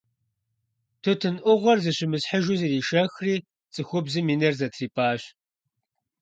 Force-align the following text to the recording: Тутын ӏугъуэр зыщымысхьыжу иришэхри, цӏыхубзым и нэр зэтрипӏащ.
Тутын 1.03 1.35
ӏугъуэр 1.43 1.79
зыщымысхьыжу 1.83 2.55
иришэхри, 2.65 3.35
цӏыхубзым 3.73 4.25
и 4.33 4.35
нэр 4.39 4.53
зэтрипӏащ. 4.59 5.21